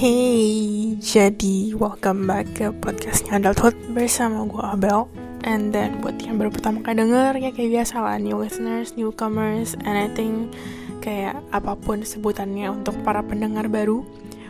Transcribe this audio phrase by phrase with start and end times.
[0.00, 5.12] Hey, jadi welcome back ke podcastnya Adulthood bersama gue Abel.
[5.44, 9.76] And then buat yang baru pertama kali denger ya kayak biasa lah New listeners, newcomers,
[10.16, 10.56] think
[11.04, 14.00] kayak apa pun sebutannya untuk para pendengar baru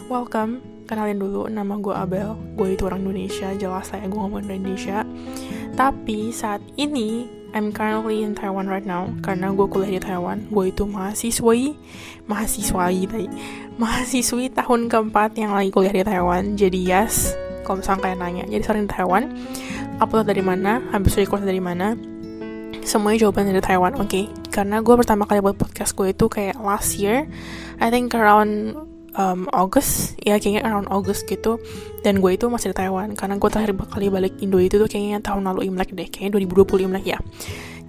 [0.06, 2.38] Welcome, kenalin dulu nama gue Abel.
[2.54, 5.02] Gue itu orang Indonesia, jelas saya gue ngomong Indonesia.
[5.74, 10.46] Tapi saat ini I'm currently in Taiwan right now karena gue kuliah di Taiwan.
[10.50, 11.74] Gue itu mahasiswi,
[12.30, 13.26] mahasiswi tadi,
[13.78, 16.54] mahasiswi tahun keempat yang lagi kuliah di Taiwan.
[16.54, 17.34] Jadi yes,
[17.66, 19.24] kalau misalnya kalian nanya, jadi sering di Taiwan,
[19.98, 21.98] upload dari mana, habis record dari mana,
[22.86, 24.08] semuanya jawaban dari Taiwan, oke?
[24.08, 24.24] Okay?
[24.50, 27.26] Karena gue pertama kali buat podcast gue itu kayak last year,
[27.78, 31.58] I think around um, August ya kayaknya around August gitu
[32.06, 35.22] dan gue itu masih di Taiwan karena gue terakhir kali balik Indo itu tuh kayaknya
[35.24, 37.18] tahun lalu Imlek deh kayaknya 2020 Imlek ya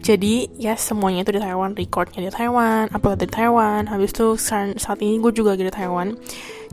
[0.01, 4.97] jadi ya semuanya itu di Taiwan recordnya di Taiwan upload di Taiwan habis itu saat
[4.99, 6.17] ini gue juga lagi di Taiwan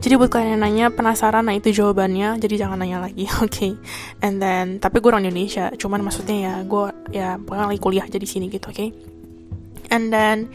[0.01, 3.77] jadi buat kalian yang nanya penasaran nah itu jawabannya jadi jangan nanya lagi oke okay?
[4.25, 8.17] and then tapi gue orang Indonesia cuman maksudnya ya gue ya pokoknya lagi kuliah aja
[8.17, 8.89] di sini gitu oke okay?
[9.93, 10.49] and then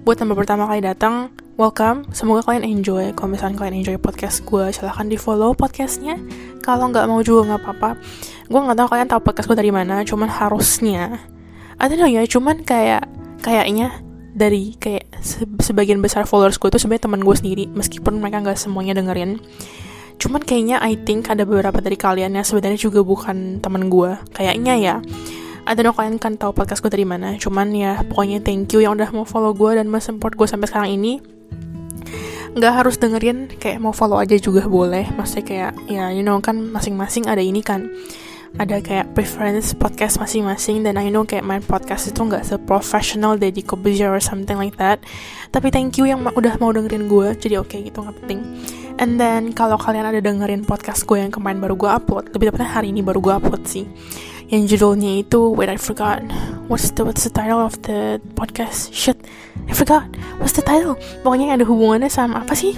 [0.00, 1.28] buat yang pertama kali datang
[1.60, 2.08] welcome.
[2.16, 3.12] Semoga kalian enjoy.
[3.12, 6.16] Kalau misalnya kalian enjoy podcast gue, silahkan di follow podcastnya.
[6.64, 8.00] Kalau nggak mau juga nggak apa-apa.
[8.48, 10.00] Gue nggak tahu kalian tahu podcast gue dari mana.
[10.00, 11.20] Cuman harusnya,
[11.76, 12.24] ada know ya.
[12.24, 13.04] Cuman kayak
[13.44, 14.00] kayaknya
[14.32, 17.64] dari kayak se sebagian besar followers gue itu sebenarnya teman gue sendiri.
[17.68, 19.36] Meskipun mereka nggak semuanya dengerin.
[20.16, 24.16] Cuman kayaknya I think ada beberapa dari kalian yang sebenarnya juga bukan teman gue.
[24.32, 24.96] Kayaknya ya.
[25.68, 28.80] I don't know kalian kan tahu podcast gue dari mana Cuman ya pokoknya thank you
[28.80, 31.20] yang udah mau follow gue Dan mau support gue sampai sekarang ini.
[32.50, 35.06] Nggak harus dengerin kayak mau follow aja juga boleh.
[35.14, 37.86] Maksudnya kayak ya you know kan masing-masing ada ini kan.
[38.58, 43.62] Ada kayak preference podcast masing-masing dan I know kayak main podcast itu nggak seprofessional Deddy
[43.62, 44.98] Kobuzier or something like that.
[45.54, 48.42] Tapi thank you yang udah mau dengerin gue jadi oke okay, gitu nggak penting.
[48.98, 52.68] And then kalau kalian ada dengerin podcast gue yang kemarin baru gue upload lebih tepatnya
[52.74, 53.86] hari ini baru gue upload sih
[54.50, 56.26] judulnya itu wait I forgot
[56.66, 58.90] what's the what's the title of the podcast.
[58.90, 59.14] Shit
[59.70, 60.10] I forgot.
[60.42, 60.98] What's the title.
[61.22, 62.74] Pokoknya ada hubungannya sama apa sih?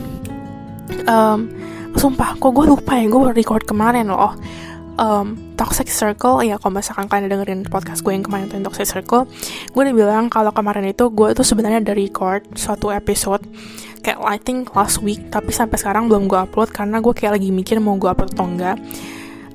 [1.08, 1.48] Um,
[1.96, 3.08] sumpah kok gue lupa ya.
[3.08, 4.36] Gue baru record kemarin loh.
[5.00, 6.44] Um, Toxic Circle.
[6.44, 9.24] Ya kalau misalkan kalian dengerin podcast gue yang kemarin tentang Toxic Circle
[9.72, 13.40] gue udah bilang kalau kemarin itu gue itu sebenarnya ada record suatu episode
[14.04, 15.32] kayak I think last week.
[15.32, 18.44] Tapi sampai sekarang belum gue upload karena gue kayak lagi mikir mau gue upload atau
[18.44, 18.76] enggak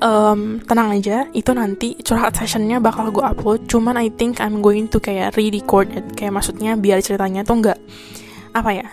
[0.01, 3.65] um, tenang aja itu nanti curhat sessionnya bakal gue upload.
[3.69, 6.05] Cuman I think I'm going to kayak re-record it.
[6.17, 7.79] Kayak maksudnya biar ceritanya tuh nggak
[8.57, 8.87] apa ya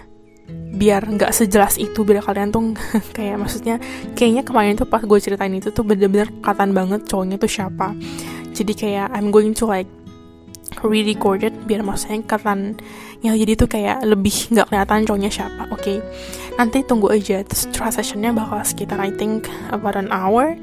[0.75, 2.75] biar nggak sejelas itu biar kalian tuh
[3.17, 3.79] kayak maksudnya
[4.19, 7.95] kayaknya kemarin tuh pas gue ceritain itu tuh bener-bener katan banget cowoknya tuh siapa.
[8.55, 9.89] Jadi kayak I'm going to like
[10.83, 12.77] re-record it biar maksudnya katan
[13.23, 15.81] ya jadi tuh kayak lebih nggak kelihatan cowoknya siapa oke?
[15.81, 15.99] okay?
[16.55, 20.55] Nanti tunggu aja terus sessionnya bakal sekitar I think about an hour.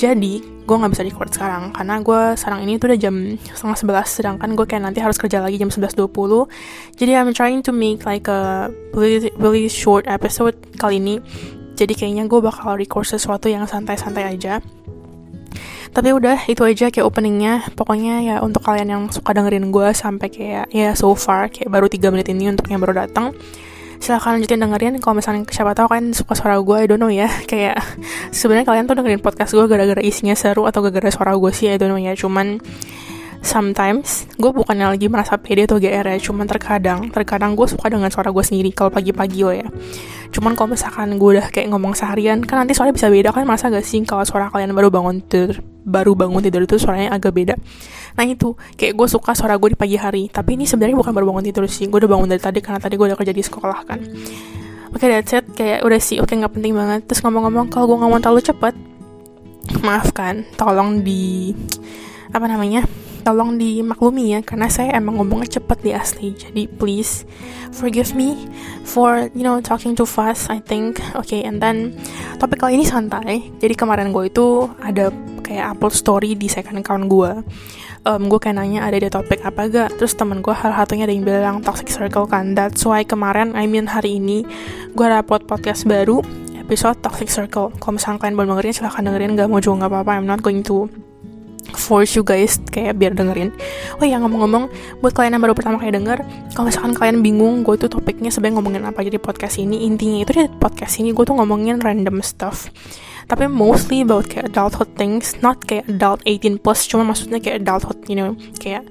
[0.00, 4.08] Jadi gue nggak bisa record sekarang karena gue sekarang ini tuh udah jam setengah sebelas
[4.08, 6.48] sedangkan gue kayak nanti harus kerja lagi jam sebelas dua puluh.
[6.96, 11.20] Jadi I'm trying to make like a really, really short episode kali ini.
[11.76, 14.60] Jadi kayaknya gue bakal record sesuatu yang santai-santai aja.
[15.90, 17.66] Tapi udah itu aja kayak openingnya.
[17.74, 21.90] Pokoknya ya untuk kalian yang suka dengerin gue sampai kayak ya so far kayak baru
[21.90, 23.34] 3 menit ini untuk yang baru datang
[24.00, 27.28] silahkan lanjutin dengerin kalau misalnya siapa tahu kalian suka suara gue I don't know ya.
[27.50, 27.84] Kayak
[28.32, 31.76] sebenarnya kalian tuh dengerin podcast gue gara-gara isinya seru atau gara-gara suara gue sih I
[31.76, 32.16] don't know ya.
[32.16, 32.58] Cuman
[33.40, 38.12] sometimes gue bukannya lagi merasa pede atau GR ya cuman terkadang terkadang gue suka dengan
[38.12, 39.68] suara gue sendiri kalau pagi-pagi lo ya.
[40.30, 43.72] Cuman kalau misalkan gue udah kayak ngomong seharian kan nanti suaranya bisa beda kan masa
[43.72, 47.54] gak sih kalau suara kalian baru bangun tidur baru bangun tidur itu suaranya agak beda.
[48.14, 51.26] Nah itu kayak gue suka suara gue di pagi hari tapi ini sebenarnya bukan baru
[51.34, 53.80] bangun tidur sih gue udah bangun dari tadi karena tadi gue udah kerja di sekolah
[53.88, 54.00] kan.
[54.90, 57.08] Oke okay, that's it kayak udah sih oke okay, nggak penting banget.
[57.08, 58.74] Terus ngomong-ngomong kalau gue ngomong terlalu cepet
[59.80, 61.54] maafkan tolong di
[62.30, 62.86] apa namanya
[63.20, 66.28] tolong dimaklumi ya karena saya emang ngomongnya cepet di asli.
[66.34, 67.28] Jadi please
[67.70, 68.48] forgive me
[68.82, 70.98] for you know talking too fast I think.
[71.14, 71.94] Oke okay, and then
[72.40, 73.52] topik kali ini santai.
[73.60, 75.12] Jadi kemarin gue itu ada
[75.44, 77.30] kayak upload story di second account gue
[78.06, 80.00] um, gue kayak nanya ada di topik apa gak?
[80.00, 82.56] Terus temen gue hal satunya ada yang bilang toxic circle kan?
[82.56, 84.46] That's why kemarin I mean hari ini
[84.94, 86.24] gue upload podcast baru
[86.56, 87.74] episode toxic circle.
[87.76, 89.36] Kalau misalnya kalian belum dengerin silahkan dengerin.
[89.36, 90.10] Gak mau juga gak apa-apa.
[90.16, 90.86] I'm not going to
[91.76, 93.52] force you guys kayak biar dengerin.
[94.00, 94.70] Oh ya ngomong-ngomong
[95.04, 96.22] buat kalian yang baru pertama kali denger
[96.56, 100.32] kalau misalkan kalian bingung gue tuh topiknya sebenarnya ngomongin apa jadi podcast ini intinya itu
[100.34, 102.72] di podcast ini gue tuh ngomongin random stuff.
[103.30, 108.02] Tapi mostly about kayak adulthood things not kayak adult 18 plus cuma maksudnya kayak adulthood
[108.10, 108.82] you know kayak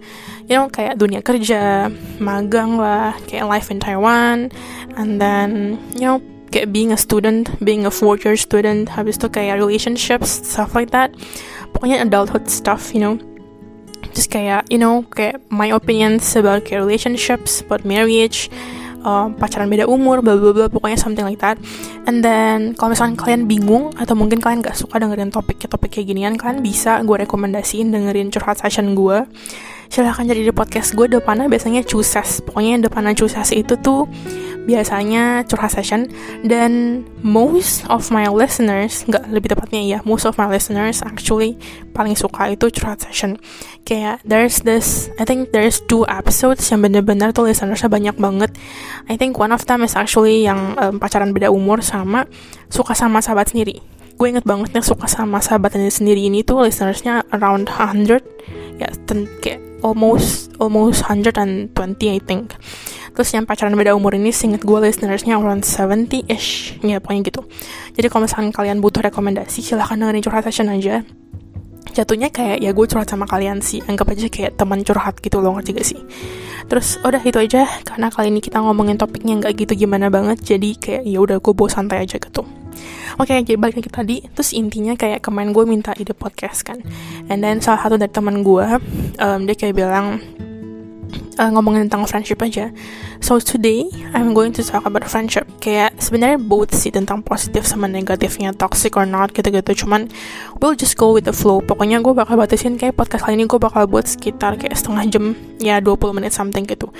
[0.47, 1.91] you know kayak dunia kerja
[2.23, 4.47] magang lah kayak life in Taiwan
[4.95, 9.29] and then you know kayak being a student being a fourth year student habis itu
[9.29, 11.13] kayak relationships stuff like that
[11.79, 13.15] pokoknya adulthood stuff you know.
[14.11, 18.51] Just kayak you know kayak my opinions about kayak relationships about marriage
[19.07, 21.55] uh, pacaran beda umur bla bla bla pokoknya something like that.
[22.03, 26.11] And then kalau misalnya kalian bingung atau mungkin kalian gak suka dengerin topik topik kayak
[26.11, 29.23] ginian kalian bisa gue rekomendasiin dengerin curhat session gue
[29.89, 34.05] silahkan jadi di podcast gue depannya biasanya cuses pokoknya depannya cuses itu tuh
[34.69, 36.05] biasanya curhat session.
[36.45, 41.57] Dan most of my listeners nggak lebih tepatnya ya most of my listeners actually
[41.97, 43.41] paling suka itu curhat session.
[43.81, 48.53] Kayak there's this I think there's two episodes yang bener-bener tuh listenersnya banyak banget.
[49.09, 52.29] I think one of them is actually yang um, pacaran beda umur sama
[52.69, 53.81] suka sama sahabat sendiri.
[54.19, 58.21] Gue inget banget nih suka sama sahabatnya sendiri ini tuh listenersnya around 100
[58.79, 58.91] ya
[59.39, 61.73] kayak almost almost 120
[62.09, 62.55] I think.
[63.15, 67.41] Terus yang pacaran beda umur ini singet gue listenersnya around 70-ish ya pokoknya gitu.
[67.97, 71.03] Jadi kalau misalkan kalian butuh rekomendasi silahkan dengerin curhat session aja.
[71.89, 73.81] Jatuhnya kayak ya gue curhat sama kalian sih.
[73.83, 75.99] Anggap aja kayak teman curhat gitu loh ngerti gak sih?
[76.69, 77.65] Terus udah itu aja.
[77.81, 81.53] Karena kali ini kita ngomongin topiknya nggak gitu gimana banget jadi kayak ya udah gue
[81.55, 82.45] bawa santai aja gitu
[83.19, 86.79] Oke, okay, jadi balik lagi tadi, terus intinya kayak kemarin gue minta ide podcast kan,
[87.27, 88.67] and then salah satu dari teman gue,
[89.19, 90.23] um, dia kayak bilang,
[91.39, 92.69] uh, ngomongin tentang friendship aja.
[93.23, 95.47] So today I'm going to talk about friendship.
[95.63, 99.87] Kayak sebenarnya both sih tentang positif sama negatifnya, toxic or not gitu-gitu.
[99.87, 100.11] Cuman
[100.59, 101.63] we'll just go with the flow.
[101.63, 105.25] Pokoknya gue bakal batasin kayak podcast kali ini gue bakal buat sekitar kayak setengah jam
[105.63, 106.91] ya 20 menit something gitu.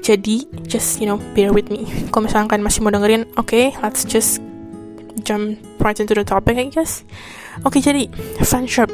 [0.00, 1.84] Jadi just you know bear with me.
[2.08, 4.40] Kalau misalkan masih mau dengerin, oke, okay, let's just
[5.22, 7.04] jump right into the topic I guess.
[7.66, 8.02] Oke, okay, jadi
[8.44, 8.88] friendship.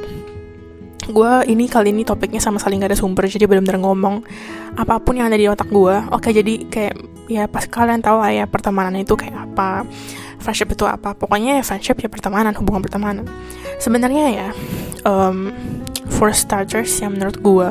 [1.06, 4.26] Gue ini kali ini topiknya sama sekali gak ada sumber jadi benar-benar ngomong
[4.75, 6.94] apa pun yang ada di otak gue oke jadi kayak
[7.31, 9.87] ya pas kalian tahu lah ya pertemanan itu kayak apa
[10.40, 11.19] friendship itu apa.
[11.19, 13.26] Pokoknya ya friendship ya pertemanan hubungan pertemanan.
[13.82, 14.49] Sebenarnya ya
[15.02, 15.50] um,
[16.06, 17.69] for starters yang menurut gue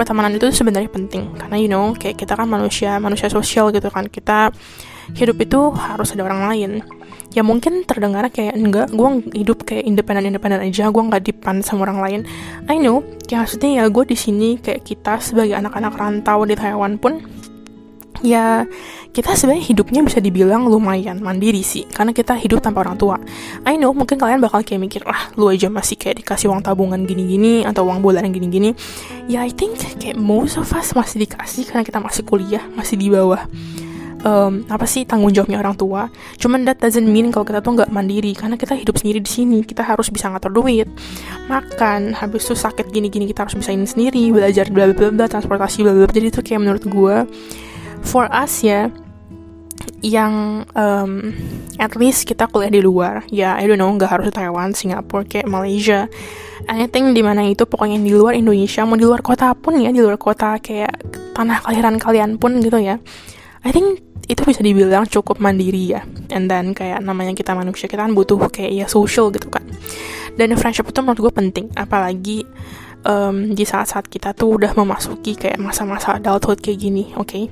[0.00, 1.36] pertemanan itu sebenarnya penting.
[1.36, 4.08] Karena you know kayak kita kan manusia manusia sosial gitu kan.
[4.08, 4.48] Kita
[5.12, 6.70] hidup itu harus ada orang lain
[7.32, 11.84] ya mungkin terdengar kayak enggak gue hidup kayak independen independen aja gue nggak dipan sama
[11.88, 12.20] orang lain.
[12.66, 16.96] I know ya maksudnya ya gue di sini kayak kita sebagai anak-anak rantau di Taiwan
[16.96, 17.20] pun
[18.18, 18.66] ya
[19.14, 23.16] kita sebenarnya hidupnya bisa dibilang lumayan mandiri sih karena kita hidup tanpa orang tua.
[23.66, 27.02] I know mungkin kalian bakal kayak mikir ah lu aja masih kayak dikasih uang tabungan
[27.06, 28.74] gini-gini atau uang bulanan gini-gini.
[29.30, 33.10] Ya I think kayak most of us masih dikasih karena kita masih kuliah masih di
[33.10, 33.42] bawah
[34.24, 36.08] um, apa sih tanggung jawabnya orang tua.
[36.40, 39.58] Cuman that doesn't mean kalau kita tuh nggak mandiri karena kita hidup sendiri di sini.
[39.62, 40.88] Kita harus bisa ngatur duit,
[41.46, 45.84] makan, habis itu sakit gini-gini kita harus bisa ini sendiri, belajar bla bla bla, transportasi
[45.84, 46.08] bla bla.
[46.08, 47.16] Jadi itu kayak menurut gue
[48.02, 48.90] for us ya
[49.98, 51.34] yang um,
[51.82, 55.50] at least kita kuliah di luar ya I don't know nggak harus Taiwan Singapura kayak
[55.50, 56.06] Malaysia
[56.70, 59.98] anything di mana itu pokoknya di luar Indonesia mau di luar kota pun ya di
[59.98, 60.92] luar kota kayak
[61.34, 63.02] tanah kelahiran kalian pun gitu ya
[63.66, 66.04] I think itu bisa dibilang cukup mandiri ya.
[66.28, 69.64] And then kayak namanya kita manusia kita kan butuh kayak ya social gitu kan.
[70.36, 72.44] Dan friendship itu menurut gue penting apalagi
[73.08, 77.26] um, di saat-saat kita tuh udah memasuki kayak masa-masa adulthood kayak gini oke?
[77.26, 77.44] Okay?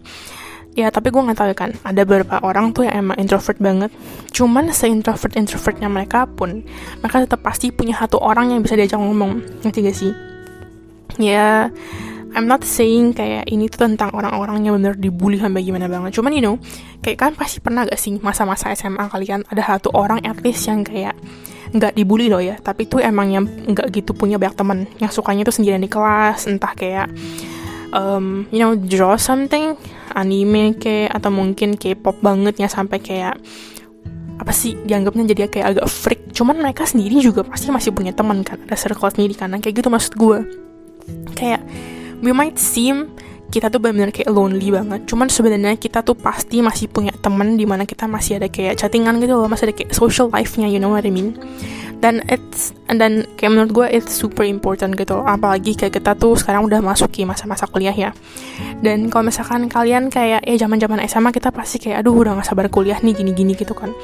[0.76, 3.88] ya tapi gue nggak tahu ya kan ada beberapa orang tuh yang emang introvert banget.
[4.30, 6.62] Cuman se introvert introvertnya mereka pun
[7.00, 10.12] mereka tetap pasti punya satu orang yang bisa diajak ngomong ngerti gak sih?
[11.16, 11.72] Ya
[12.36, 16.20] I'm not saying kayak ini tuh tentang orang-orang yang bener dibully sampai gimana banget.
[16.20, 16.60] Cuman you know,
[17.00, 20.84] kayak kan pasti pernah gak sih masa-masa SMA kalian ada satu orang at least yang
[20.84, 21.16] kayak
[21.72, 24.78] nggak dibully loh ya, tapi tuh emang yang nggak gitu punya banyak teman.
[25.00, 27.08] Yang sukanya tuh sendirian di kelas, entah kayak
[27.96, 29.72] um, you know draw something,
[30.12, 33.40] anime kayak atau mungkin K-pop banget ya sampai kayak
[34.36, 36.20] apa sih dianggapnya jadi kayak agak freak.
[36.36, 39.88] Cuman mereka sendiri juga pasti masih punya teman kan ada circle sendiri kan kayak gitu
[39.88, 40.38] maksud gue
[41.32, 41.64] kayak
[42.26, 43.14] we might seem
[43.46, 45.06] kita tuh benar-benar kayak lonely banget.
[45.06, 49.22] Cuman sebenarnya kita tuh pasti masih punya temen di mana kita masih ada kayak chattingan
[49.22, 51.38] gitu loh, masih ada kayak social life-nya, you know what I mean?
[52.02, 55.22] Dan it's and then kayak menurut gue it's super important gitu.
[55.22, 58.10] Apalagi kayak kita tuh sekarang udah masuki masa-masa kuliah ya.
[58.82, 62.66] Dan kalau misalkan kalian kayak ya zaman-zaman SMA kita pasti kayak aduh udah gak sabar
[62.66, 63.94] kuliah nih gini-gini gitu kan.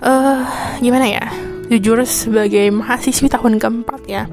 [0.00, 0.42] Eh uh,
[0.80, 1.24] gimana ya?
[1.68, 4.24] Jujur sebagai mahasiswi tahun keempat ya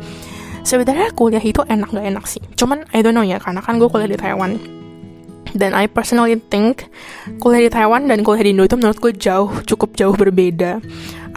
[0.64, 2.42] sebenarnya kuliah itu enak gak enak sih.
[2.58, 4.58] Cuman I don't know ya karena kan gue kuliah di Taiwan.
[5.54, 6.90] Dan I personally think
[7.38, 10.82] kuliah di Taiwan dan kuliah di Indo itu menurut gue jauh cukup jauh berbeda.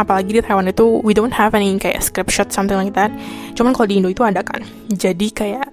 [0.01, 3.13] Apalagi di Taiwan itu we don't have any kayak script shot something like that.
[3.53, 4.65] Cuman kalau di Indo itu ada kan.
[4.89, 5.69] Jadi kayak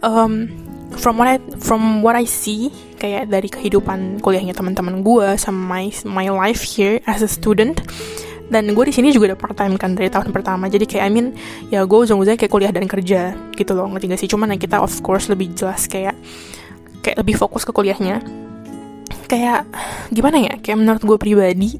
[0.00, 0.48] um,
[0.96, 5.84] from what I from what I see kayak dari kehidupan kuliahnya teman-teman gue sama my
[6.08, 7.84] my life here as a student
[8.52, 10.68] dan gue di sini juga udah part time kan dari tahun pertama.
[10.68, 11.26] Jadi kayak I mean
[11.72, 14.28] ya gue ujung-ujungnya kayak kuliah dan kerja gitu loh ngerti gak sih?
[14.28, 16.12] Cuman ya kita of course lebih jelas kayak
[17.00, 18.20] kayak lebih fokus ke kuliahnya.
[19.24, 19.64] Kayak
[20.12, 20.54] gimana ya?
[20.60, 21.70] Kayak menurut gue pribadi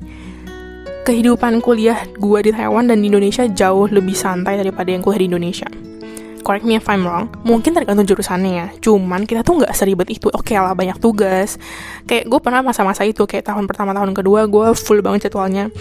[1.05, 5.29] kehidupan kuliah gue di Taiwan dan di Indonesia jauh lebih santai daripada yang kuliah di
[5.29, 5.69] Indonesia.
[6.45, 7.33] Correct me if I'm wrong.
[7.45, 8.67] Mungkin tergantung jurusannya ya.
[8.81, 10.29] Cuman kita tuh nggak seribet itu.
[10.29, 11.57] Oke okay lah banyak tugas.
[12.05, 15.73] Kayak gue pernah masa-masa itu kayak tahun pertama tahun kedua gue full banget jadwalnya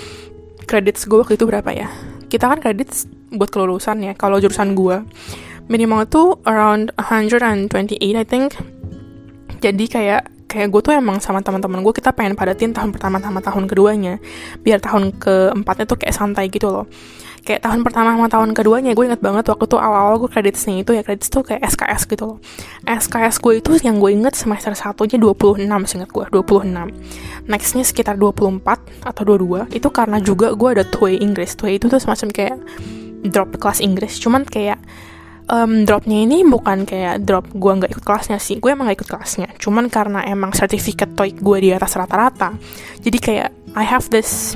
[0.65, 1.87] kredit gue waktu itu berapa ya?
[2.27, 5.01] Kita kan kredit buat kelulusan ya kalau jurusan gue
[5.71, 8.57] minimal tuh around 128 I think.
[9.63, 13.39] Jadi kayak kayak gue tuh emang sama teman-teman gue kita pengen padatin tahun pertama sama
[13.39, 14.19] tahun keduanya.
[14.61, 16.85] Biar tahun keempatnya tuh kayak santai gitu loh
[17.43, 20.95] kayak tahun pertama sama tahun keduanya gue inget banget waktu tuh awal-awal gue kreditnya itu
[20.95, 22.37] ya kredit tuh kayak SKS gitu loh.
[22.87, 26.71] SKS gue itu yang gue inget semester satunya 26 seinget gue 26
[27.51, 28.63] nextnya sekitar 24
[29.03, 31.51] atau 22 itu karena juga gue ada TOEIC Inggris.
[31.59, 32.57] TOEIC itu tuh semacam kayak
[33.27, 34.79] drop kelas Inggris cuman kayak
[35.51, 39.09] um, dropnya ini bukan kayak drop gue nggak ikut kelasnya sih gue emang gak ikut
[39.19, 39.51] kelasnya.
[39.59, 42.55] Cuman karena emang sertifikat TOEIC gue di atas rata-rata
[43.03, 44.55] jadi kayak I have this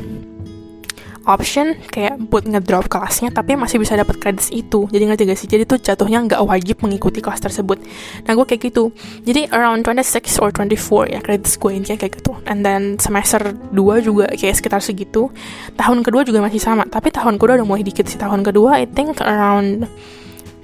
[1.27, 4.87] option kayak buat ngedrop kelasnya tapi masih bisa dapat kredit itu.
[4.87, 5.47] Jadi ngerti gak sih?
[5.51, 7.83] Jadi tuh jatuhnya nggak wajib mengikuti kelas tersebut.
[8.23, 8.95] Nah gue kayak gitu.
[9.27, 12.31] Jadi around 26 or 24 ya kredit gue intinya kayak gitu.
[12.47, 15.29] And then semester 2 juga kayak sekitar segitu.
[15.75, 18.17] Tahun kedua juga masih sama tapi tahun kedua udah mulai dikit sih.
[18.17, 19.85] Tahun kedua I think around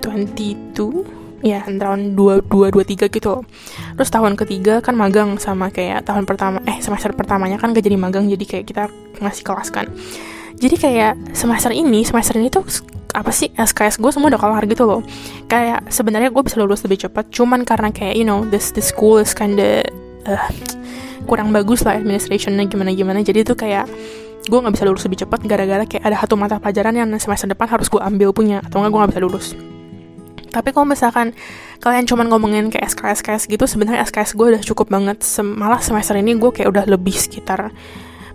[0.01, 3.43] 22 ya tahun dua dua dua tiga gitu
[3.99, 7.99] terus tahun ketiga kan magang sama kayak tahun pertama eh semester pertamanya kan gak jadi
[7.99, 8.83] magang jadi kayak kita
[9.19, 9.91] ngasih kelas kan
[10.63, 12.63] jadi kayak semester ini semester ini tuh
[13.11, 15.03] apa sih SKS gue semua udah kelar gitu loh.
[15.51, 19.19] Kayak sebenarnya gue bisa lulus lebih cepat cuman karena kayak you know this the school
[19.19, 19.83] is kinda
[20.23, 20.47] uh,
[21.27, 23.19] kurang bagus lah administrationnya gimana gimana.
[23.19, 23.91] Jadi tuh kayak
[24.47, 27.67] gue nggak bisa lulus lebih cepat gara-gara kayak ada satu mata pelajaran yang semester depan
[27.67, 29.47] harus gue ambil punya atau nggak gue nggak bisa lulus.
[30.53, 31.35] Tapi kalau misalkan
[31.83, 35.21] kalian cuman ngomongin kayak SKS SKS gitu sebenarnya SKS gue udah cukup banget.
[35.27, 37.67] Sem malah semester ini gue kayak udah lebih sekitar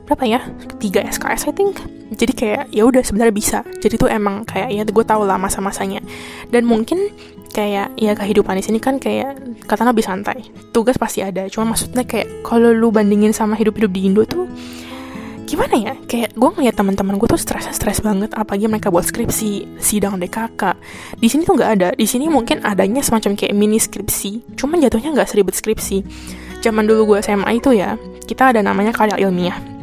[0.08, 0.40] berapa ya?
[0.80, 1.76] Tiga SKS I think.
[2.08, 3.58] Jadi kayak ya udah sebenarnya bisa.
[3.84, 6.00] Jadi tuh emang kayak ya gue tau lah masa-masanya.
[6.48, 7.12] Dan mungkin
[7.52, 9.36] kayak ya kehidupan di sini kan kayak
[9.68, 10.38] katanya lebih santai.
[10.72, 14.48] Tugas pasti ada cuma maksudnya kayak kalau lu bandingin sama hidup-hidup di Indo tuh
[15.48, 15.94] gimana ya?
[16.08, 20.76] Kayak gue ngeliat teman-teman gue tuh stres stres banget apalagi mereka buat skripsi sidang DKK
[21.20, 21.88] di sini tuh nggak ada.
[21.92, 26.04] Di sini mungkin adanya semacam kayak mini skripsi cuman jatuhnya nggak seribet skripsi.
[26.64, 29.77] Zaman dulu gue SMA itu ya kita ada namanya karya ilmiah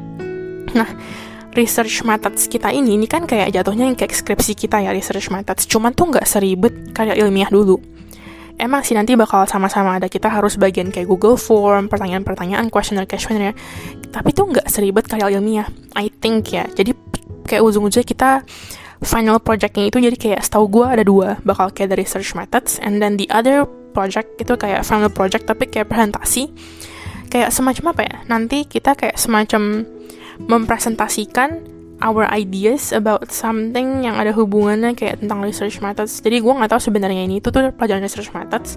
[0.75, 0.89] Nah,
[1.55, 5.63] research methods kita ini, ini kan kayak jatuhnya yang kayak skripsi kita ya, research methods.
[5.65, 7.79] Cuman tuh nggak seribet karya ilmiah dulu.
[8.55, 13.55] Emang sih nanti bakal sama-sama ada kita harus bagian kayak Google Form, pertanyaan-pertanyaan, questionnaire-questionnaire.
[14.11, 15.67] Tapi tuh nggak seribet karya ilmiah.
[15.95, 16.63] I think ya.
[16.71, 16.95] Jadi
[17.47, 18.29] kayak ujung-ujungnya kita
[19.03, 23.03] final projectnya itu jadi kayak setahu gue ada dua bakal kayak dari research methods and
[23.03, 26.51] then the other project itu kayak final project tapi kayak presentasi
[27.29, 29.85] kayak semacam apa ya nanti kita kayak semacam
[30.43, 31.63] mempresentasikan
[32.03, 36.19] our ideas about something yang ada hubungannya kayak tentang research methods.
[36.19, 38.75] Jadi gue nggak tahu sebenarnya ini itu tuh pelajaran research methods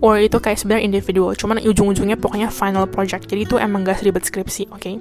[0.00, 1.36] or itu kayak sebenarnya individual.
[1.36, 3.28] Cuman ujung-ujungnya pokoknya final project.
[3.28, 4.80] Jadi itu emang gak seribet skripsi, oke?
[4.80, 4.96] Okay?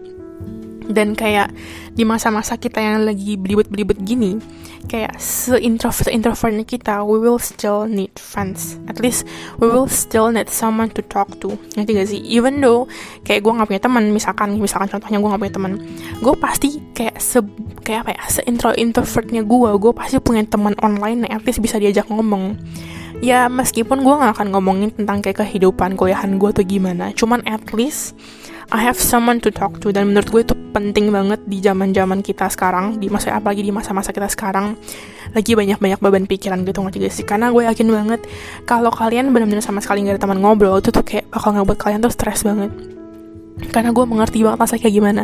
[0.90, 1.52] Dan kayak
[1.96, 4.38] di masa-masa kita yang lagi belibet-belibet gini
[4.86, 8.78] kayak se-introvert introvertnya kita we will still need friends.
[8.86, 9.26] At least
[9.58, 11.58] we will still need someone to talk to.
[11.74, 12.22] Ngerti gak sih?
[12.30, 12.86] Even though
[13.26, 15.72] kayak gue gak punya teman misalkan misalkan contohnya gue gak punya teman.
[16.22, 17.42] Gue pasti kayak se
[17.82, 21.62] kayak apa ya se intro introvertnya gue gue pasti punya teman online yang at least
[21.62, 22.58] bisa diajak ngomong
[23.24, 27.64] ya meskipun gue gak akan ngomongin tentang kayak kehidupan kuliahan gue tuh gimana cuman at
[27.72, 28.18] least
[28.74, 32.26] I have someone to talk to dan menurut gue itu penting banget di zaman zaman
[32.26, 34.74] kita sekarang di masa apalagi di masa-masa kita sekarang
[35.38, 37.28] lagi banyak-banyak beban pikiran gitu nggak sih?
[37.28, 38.26] Karena gue yakin banget
[38.66, 42.00] kalau kalian benar-benar sama sekali nggak ada teman ngobrol itu tuh kayak bakal ngebuat kalian
[42.02, 42.74] tuh stres banget.
[43.70, 45.24] Karena gue mengerti banget rasa kayak gimana.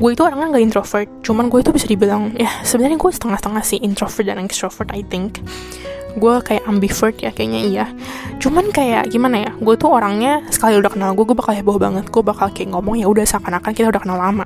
[0.00, 3.78] Gue itu orangnya gak introvert cuman gue itu bisa dibilang ya sebenarnya gue setengah-setengah sih
[3.84, 5.44] introvert dan extrovert I think
[6.18, 7.86] gue kayak ambivert ya kayaknya iya
[8.42, 12.10] cuman kayak gimana ya gue tuh orangnya sekali udah kenal gue gue bakal heboh banget
[12.10, 14.44] gue bakal kayak ngomong ya udah seakan-akan kita udah kenal lama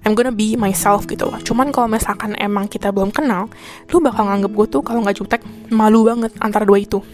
[0.00, 1.36] I'm gonna be myself gitu loh.
[1.44, 3.52] Cuman kalau misalkan emang kita belum kenal,
[3.92, 7.04] lu bakal nganggep gue tuh kalau nggak jutek malu banget antara dua itu.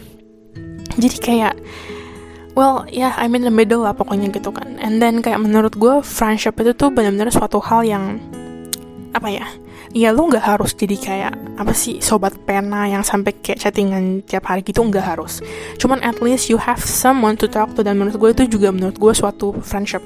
[0.95, 1.59] Jadi kayak
[2.55, 4.79] well ya yeah, I'm in the middle lah pokoknya gitu kan.
[4.79, 8.23] And then kayak menurut gue friendship itu tuh benar-benar suatu hal yang
[9.11, 9.47] apa ya
[9.95, 14.47] ya lu nggak harus jadi kayak apa sih sobat pena yang sampai kayak chattingan tiap
[14.47, 15.39] hari gitu nggak harus.
[15.79, 18.99] Cuman at least you have someone to talk to dan menurut gue itu juga menurut
[18.99, 20.03] gue suatu friendship.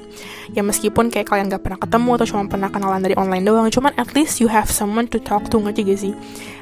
[0.53, 3.95] Ya meskipun kayak kalian nggak pernah ketemu atau cuma pernah kenalan dari online doang cuman
[3.97, 6.13] at least you have someone to talk to ngerti gak sih?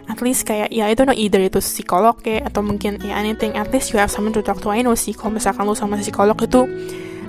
[0.09, 3.69] At least kayak ya itu no either itu psikolog ya atau mungkin ya anything at
[3.69, 4.71] least you have someone to talk to.
[4.71, 6.65] I know sih kalau misalkan lu sama psikolog itu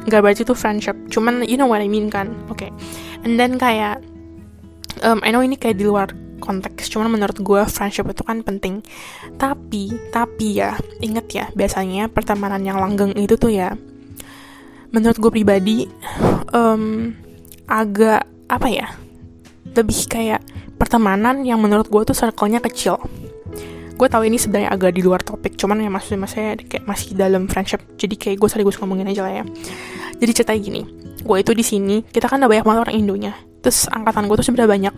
[0.08, 0.96] nggak berarti itu friendship.
[1.12, 2.32] Cuman you know what I mean kan?
[2.48, 2.70] Oke okay.
[3.24, 4.00] and then kayak
[5.02, 8.80] um, I know ini kayak di luar konteks cuman menurut gue friendship itu kan penting.
[9.36, 13.76] Tapi tapi ya inget ya biasanya pertemanan yang langgeng itu tuh ya
[14.90, 15.86] menurut gue pribadi
[16.50, 17.14] um,
[17.70, 18.88] agak apa ya
[19.76, 20.42] lebih kayak
[20.74, 22.98] pertemanan yang menurut gue tuh circle-nya kecil.
[23.94, 27.46] Gue tahu ini sebenarnya agak di luar topik cuman ya maksudnya saya kayak masih dalam
[27.46, 29.44] friendship jadi kayak gue sekaligus ngomongin aja lah ya.
[30.16, 30.82] Jadi cerita gini
[31.20, 34.46] gue itu di sini kita kan ada banyak banget orang Indonya terus angkatan gue tuh
[34.48, 34.94] sebenarnya banyak.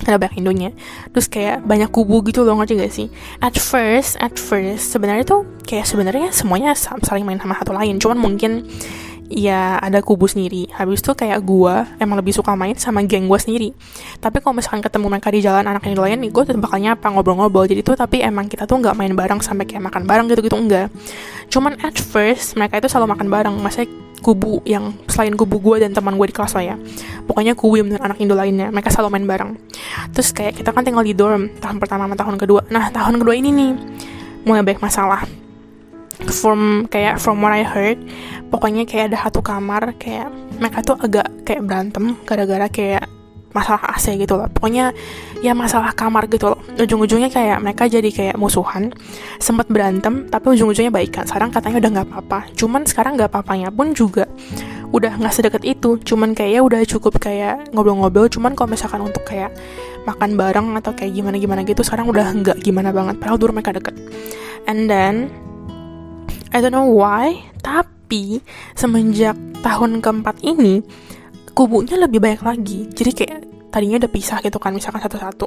[0.00, 0.70] Ada banyak Indonya.
[1.12, 3.08] Terus kayak banyak kubu gitu loh ngerti gak sih?
[3.44, 8.00] At first at first sebenarnya tuh kayak sebenarnya semuanya saling main sama satu lain.
[8.00, 8.64] Cuman mungkin
[9.30, 10.66] ya ada kubu sendiri.
[10.74, 13.70] Habis itu kayak gue emang lebih suka main sama geng gue sendiri.
[14.18, 17.68] Tapi kalau misalkan ketemu mereka di jalan anak yang lain gue tetap bakal nyapa ngobrol-ngobrol.
[17.70, 20.56] Jadi tuh tapi emang kita tuh nggak main bareng sampai kayak makan bareng gitu gitu
[20.58, 20.90] enggak.
[21.52, 23.54] Cuman at first mereka itu selalu makan bareng.
[23.62, 23.86] Masa
[24.20, 26.76] kubu yang selain kubu gue dan teman gue di kelas lah ya
[27.24, 29.52] pokoknya kubu bener anak Indo lainnya mereka selalu main bareng.
[30.12, 32.66] Terus kayak kita kan tinggal di dorm tahun pertama sama tahun kedua.
[32.68, 33.70] Nah tahun kedua ini nih
[34.44, 35.24] mulai banyak masalah.
[36.20, 37.96] From kayak from what I heard
[38.52, 40.28] pokoknya kayak ada satu kamar kayak
[40.60, 43.08] mereka tuh agak kayak berantem gara-gara kayak
[43.50, 44.46] masalah AC gitu loh.
[44.50, 44.94] Pokoknya
[45.42, 46.60] ya masalah kamar gitu loh.
[46.78, 48.94] Ujung-ujungnya kayak mereka jadi kayak musuhan
[49.42, 52.38] sempat berantem tapi ujung-ujungnya baikan sekarang katanya udah nggak apa-apa.
[52.54, 54.30] Cuman sekarang nggak apa-apanya pun juga
[54.94, 55.98] udah nggak sedekat itu.
[56.02, 58.30] Cuman kayak ya udah cukup kayak ngobrol-ngobrol.
[58.30, 59.50] Cuman kalau misalkan untuk kayak
[60.08, 63.18] makan bareng atau kayak gimana-gimana gitu sekarang udah nggak gimana banget.
[63.18, 63.94] Padahal dulu mereka deket.
[64.68, 65.28] And then
[66.50, 68.42] I don't know why, tapi
[68.74, 70.82] semenjak tahun keempat ini
[71.60, 72.88] kubunya lebih banyak lagi.
[72.88, 73.38] Jadi kayak
[73.68, 75.46] tadinya udah pisah gitu kan, misalkan satu-satu.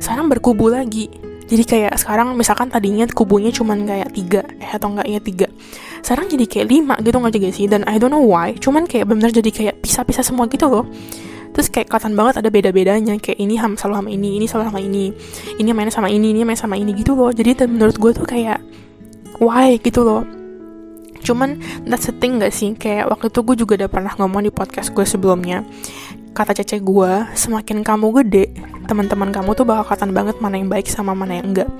[0.00, 1.12] Sekarang berkubu lagi.
[1.44, 5.48] Jadi kayak sekarang misalkan tadinya kubunya cuman kayak tiga, eh atau enggak ya tiga.
[6.00, 7.68] Sekarang jadi kayak lima gitu nggak juga sih?
[7.68, 10.88] Dan I don't know why, cuman kayak benar jadi kayak pisah-pisah semua gitu loh
[11.52, 14.80] terus kayak kelihatan banget ada beda-bedanya kayak ini ham selalu sama ini ini selalu sama
[14.80, 15.12] ini
[15.60, 18.56] ini mainnya sama ini ini main sama ini gitu loh jadi menurut gue tuh kayak
[19.36, 20.24] why gitu loh
[21.22, 21.56] cuman
[21.86, 22.74] that's the thing gak sih?
[22.74, 25.62] Kayak waktu itu gue juga udah pernah ngomong di podcast gue sebelumnya.
[26.32, 28.50] Kata cece gue semakin kamu gede
[28.90, 31.70] teman-teman kamu tuh bakal kelihatan banget mana yang baik sama mana yang enggak.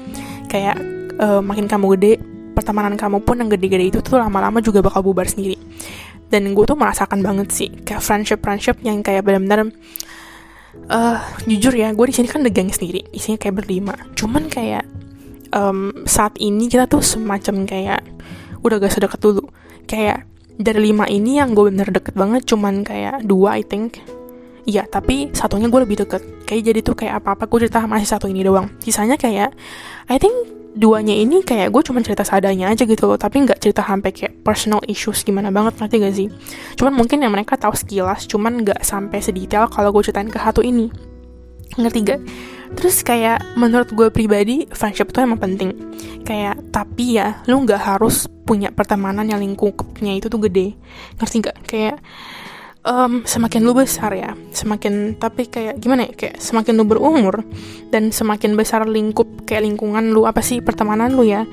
[0.46, 0.76] Kayak
[1.18, 2.12] uh, makin kamu gede
[2.52, 5.57] pertemanan kamu pun yang gede-gede itu tuh lama-lama juga bakal bubar sendiri.
[6.33, 9.68] Dan gue tuh merasakan banget sih kayak friendship friendship yang kayak benar-benar
[10.88, 13.96] uh, jujur ya gue di sini kan geng sendiri isinya kayak berlima.
[14.16, 14.85] Cuman kayak
[15.52, 18.00] um, saat ini kita tuh semacam kayak
[18.62, 19.44] udah gak sedekat dulu
[19.87, 24.03] kayak dari lima ini yang gue bener deket banget cuman kayak dua I think
[24.62, 26.22] Iya, tapi satunya gue lebih deket.
[26.46, 28.70] Kayak jadi tuh kayak apa-apa gue cerita masih satu ini doang.
[28.79, 29.51] Sisanya kayak,
[30.07, 30.35] I think
[30.79, 33.18] duanya ini kayak gue cuma cerita seadanya aja gitu loh.
[33.18, 36.29] Tapi nggak cerita sampai kayak personal issues gimana banget, ngerti gak sih?
[36.79, 40.62] Cuman mungkin yang mereka tahu sekilas, cuman nggak sampai sedetail kalau gue ceritain ke satu
[40.62, 40.87] ini.
[41.75, 42.20] Ngerti gak?
[42.78, 45.70] Terus kayak menurut gue pribadi, friendship itu emang penting.
[46.26, 50.74] Kayak, tapi ya, lu nggak harus punya pertemanan yang lingkupnya itu tuh gede.
[51.18, 51.56] Ngerti gak?
[51.66, 51.96] Kayak,
[52.87, 57.46] um, semakin lu besar ya, semakin tapi kayak gimana ya, kayak semakin lu berumur
[57.90, 61.46] dan semakin besar lingkup kayak lingkungan lu apa sih pertemanan lu ya,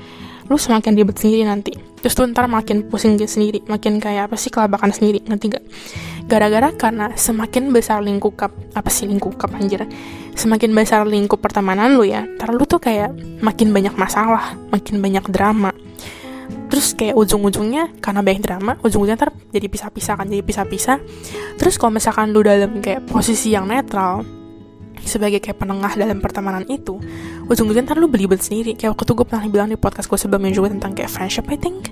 [0.49, 1.71] lu semakin ribet sendiri nanti.
[1.99, 5.61] Terus tuh ntar makin pusing sendiri, makin kayak apa sih kelabakan sendiri, nanti gak?
[6.25, 8.39] Gara-gara karena semakin besar lingkup
[8.73, 9.83] apa sih lingkup anjir,
[10.33, 15.27] semakin besar lingkup pertemanan lu ya, ntar lu tuh kayak makin banyak masalah, makin banyak
[15.27, 15.75] drama
[16.69, 20.97] terus kayak ujung-ujungnya karena banyak drama ujung-ujungnya ntar jadi pisah-pisah kan jadi pisah-pisah
[21.57, 24.21] terus kalau misalkan lu dalam kayak posisi yang netral
[25.03, 26.99] sebagai kayak penengah dalam pertemanan itu
[27.49, 28.77] ujung-ujungnya ntar lu belibet sendiri.
[28.77, 31.57] Kayak waktu itu gue pernah bilang di podcast gue sebelumnya juga tentang kayak friendship I
[31.57, 31.91] think.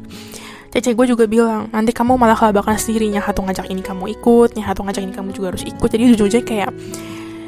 [0.68, 4.82] Cece gue juga bilang nanti kamu malah kelabakan sendiri satu ngajak ini kamu ikut satu
[4.84, 5.88] ngajak ini kamu juga harus ikut.
[5.90, 6.72] Jadi ujung-ujungnya kayak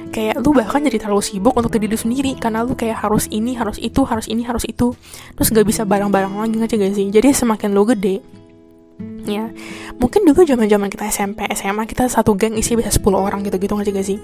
[0.09, 3.53] kayak lu bahkan jadi terlalu sibuk untuk diri lu sendiri karena lu kayak harus ini
[3.53, 4.97] harus itu harus ini harus itu.
[5.37, 7.07] Terus gak bisa bareng-bareng lagi nggak gak sih?
[7.13, 8.38] Jadi semakin lu gede
[9.29, 9.45] ya.
[10.01, 13.61] Mungkin dulu zaman zaman kita SMP SMA kita satu geng isi bisa 10 orang gitu
[13.61, 14.17] gitu nggak sih?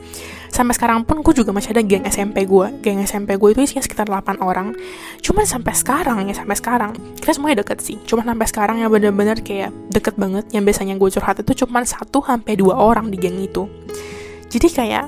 [0.50, 3.84] Sampai sekarang pun gue juga masih ada geng SMP gue geng SMP gue itu isinya
[3.86, 4.74] sekitar 8 orang.
[5.22, 7.98] Cuman sampai sekarang ya sampai sekarang kita semuanya deket sih.
[8.04, 12.26] Cuman sampai sekarang yang bener-bener kayak deket banget yang biasanya gue curhat itu cuman satu
[12.26, 13.70] sampai dua orang di geng itu.
[14.50, 15.06] Jadi kayak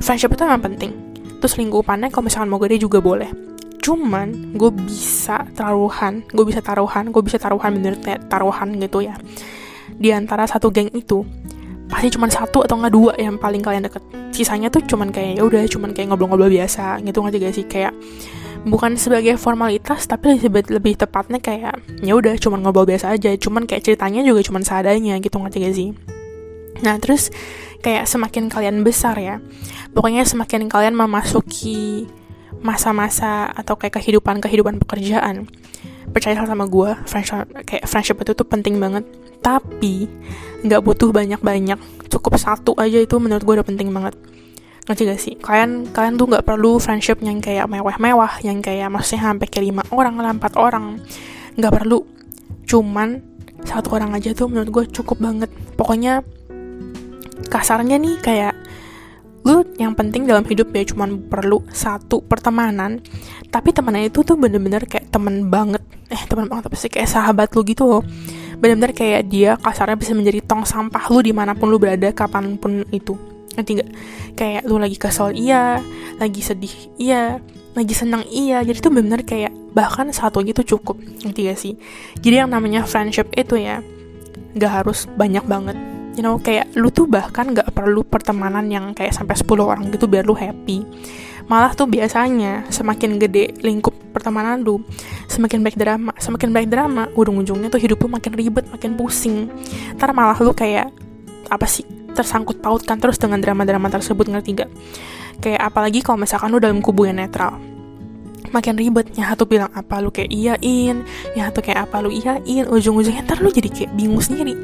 [0.00, 0.92] friendship itu emang penting.
[1.40, 3.49] Terus lingkupannya kalau misalkan mau gede juga boleh
[3.80, 7.94] cuman gue bisa taruhan gue bisa taruhan gue bisa taruhan bener
[8.28, 9.16] taruhan gitu ya.
[10.00, 11.24] Di antara satu geng itu
[11.90, 14.04] pasti cuma satu atau enggak dua yang paling kalian deket.
[14.30, 17.66] Sisanya tuh cuman kayak ya udah cuman kayak ngobrol-ngobrol biasa gitu nggak gak sih?
[17.66, 17.92] Kayak
[18.62, 23.34] bukan sebagai formalitas tapi lebih lebih tepatnya kayak ya udah cuman ngobrol biasa aja.
[23.34, 25.90] Cuman kayak ceritanya juga cuman seadanya gitu nggak gak sih?
[26.80, 27.28] Nah terus
[27.80, 29.40] kayak semakin kalian besar ya
[29.96, 32.06] pokoknya semakin kalian memasuki
[32.60, 35.48] masa-masa atau kayak kehidupan-kehidupan pekerjaan
[36.10, 39.06] percaya sama gue friendship kayak friendship itu tuh penting banget.
[39.40, 40.10] Tapi
[40.66, 41.78] nggak butuh banyak-banyak
[42.10, 44.18] cukup satu aja itu menurut gue udah penting banget.
[44.84, 45.34] Ngerti gak sih?
[45.38, 49.86] Kalian kalian tuh nggak perlu friendship yang kayak mewah-mewah yang kayak maksudnya sampai ke lima
[49.94, 50.98] orang lah empat orang.
[51.54, 52.02] Nggak perlu.
[52.66, 53.22] Cuman
[53.62, 55.48] satu orang aja tuh menurut gue cukup banget.
[55.78, 56.26] Pokoknya
[57.48, 58.52] kasarnya nih kayak
[59.40, 63.00] lu yang penting dalam hidup ya cuman perlu satu pertemanan.
[63.48, 65.80] Tapi temennya itu tuh bener-bener kayak temen banget.
[66.12, 66.92] Eh temen banget apa sih?
[66.92, 68.02] Kayak sahabat lu gitu loh.
[68.60, 72.60] Bener-bener kayak dia kasarnya bisa menjadi tong sampah lu di mana pun lu berada kapan
[72.60, 73.16] pun itu.
[73.56, 73.90] Nanti gak
[74.36, 75.82] kayak lu lagi kesel iya
[76.22, 77.40] lagi sedih iya
[77.72, 78.60] lagi senang iya.
[78.60, 81.00] Jadi tuh bener-bener kayak bahkan satu gitu cukup.
[81.24, 81.80] Nanti gak sih?
[82.20, 83.80] Jadi yang namanya friendship itu ya
[84.54, 89.14] gak harus banyak banget you know kayak lu tuh bahkan gak perlu pertemanan yang kayak
[89.14, 90.82] sampai 10 orang gitu biar lu happy.
[91.50, 94.82] Malah tuh biasanya semakin gede lingkup pertemanan lu
[95.26, 99.50] semakin baik drama semakin baik drama ujung-ujungnya tuh hidup lu makin ribet makin pusing.
[99.98, 100.90] Ntar malah lu kayak
[101.50, 101.82] apa sih
[102.14, 104.70] tersangkut pautkan terus dengan drama-drama tersebut ngerti gak
[105.40, 107.58] kayak apalagi kalau misalkan lu dalam kubu yang netral
[108.50, 109.10] makin ribet.
[109.16, 111.02] Yang satu bilang apa lu kayak iyain?
[111.34, 112.64] Yang satu kayak apa lu iyain?
[112.68, 114.54] Ujung-ujungnya ntar lu jadi kayak bingung sendiri.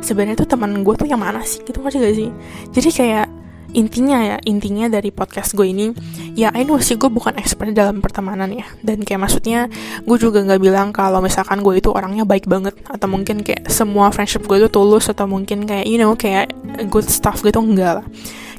[0.00, 1.60] Sebenarnya tuh teman gue tuh yang mana sih?
[1.64, 2.30] Gitu ngerti gak sih?
[2.72, 3.26] Jadi kayak
[3.70, 5.94] intinya ya intinya dari podcast gue ini
[6.34, 8.66] ya I know sih gue bukan expert dalam pertemanan ya.
[8.82, 9.70] Dan kayak maksudnya
[10.02, 14.10] gue juga nggak bilang kalau misalkan gue itu orangnya baik banget atau mungkin kayak semua
[14.10, 16.50] friendship gue itu tulus atau mungkin kayak you know kayak
[16.90, 18.06] good stuff gitu enggak lah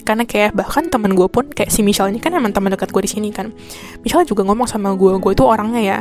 [0.01, 3.01] karena kayak bahkan temen gue pun kayak si Michelle ini kan emang teman dekat gue
[3.05, 3.53] di sini kan.
[4.01, 5.99] Michelle juga ngomong sama gue gue itu orangnya ya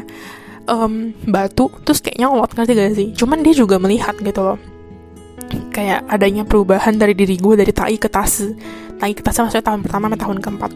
[0.69, 3.09] um, batu terus kayak nyolot ngerti gak sih?
[3.15, 4.59] Cuman dia juga melihat gitu loh.
[5.75, 8.45] Kayak adanya perubahan dari diri gue dari tai ke tas
[9.01, 10.71] tai ke tas maksudnya tahun pertama sama tahun keempat.